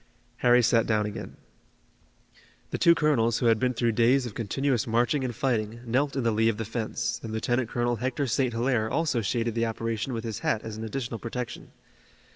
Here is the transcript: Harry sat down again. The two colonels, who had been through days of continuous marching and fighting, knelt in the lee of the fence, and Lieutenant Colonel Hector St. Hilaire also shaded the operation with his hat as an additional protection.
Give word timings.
Harry 0.37 0.63
sat 0.63 0.87
down 0.87 1.05
again. 1.05 1.37
The 2.71 2.79
two 2.79 2.95
colonels, 2.95 3.37
who 3.37 3.45
had 3.45 3.59
been 3.59 3.75
through 3.75 3.91
days 3.91 4.25
of 4.25 4.33
continuous 4.33 4.87
marching 4.87 5.23
and 5.23 5.35
fighting, 5.35 5.81
knelt 5.85 6.15
in 6.15 6.23
the 6.23 6.31
lee 6.31 6.49
of 6.49 6.57
the 6.57 6.65
fence, 6.65 7.19
and 7.21 7.31
Lieutenant 7.31 7.69
Colonel 7.69 7.97
Hector 7.97 8.25
St. 8.25 8.51
Hilaire 8.51 8.89
also 8.89 9.21
shaded 9.21 9.53
the 9.53 9.67
operation 9.67 10.13
with 10.13 10.23
his 10.23 10.39
hat 10.39 10.63
as 10.63 10.75
an 10.75 10.83
additional 10.83 11.19
protection. 11.19 11.71